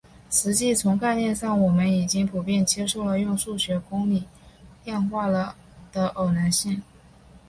[0.31, 4.23] 实际从概念上我们已经普遍接受了用数学公理
[4.83, 5.55] 量化了
[5.91, 6.81] 的偶然性。